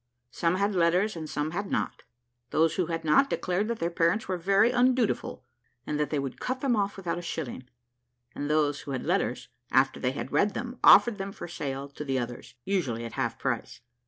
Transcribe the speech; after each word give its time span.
Some 0.31 0.55
had 0.55 0.73
letters 0.73 1.15
and 1.15 1.29
some 1.29 1.51
had 1.51 1.69
not. 1.69 2.01
Those 2.49 2.73
who 2.75 2.87
had 2.87 3.05
not, 3.05 3.29
declared 3.29 3.67
that 3.67 3.77
their 3.77 3.91
parents 3.91 4.27
were 4.27 4.35
very 4.35 4.71
undutiful, 4.71 5.43
and 5.85 5.99
that 5.99 6.09
they 6.09 6.17
would 6.17 6.39
cut 6.39 6.61
them 6.61 6.75
off 6.75 6.97
with 6.97 7.05
a 7.05 7.21
shilling; 7.21 7.69
and 8.33 8.49
those 8.49 8.79
who 8.79 8.91
had 8.93 9.03
letters, 9.03 9.49
after 9.69 9.99
they 9.99 10.13
had 10.13 10.31
read 10.31 10.55
them, 10.55 10.79
offered 10.83 11.19
them 11.19 11.31
for 11.31 11.47
sale 11.47 11.87
to 11.89 12.03
the 12.03 12.17
others, 12.17 12.55
usually 12.65 13.05
at 13.05 13.13
half 13.13 13.37
price. 13.37 13.81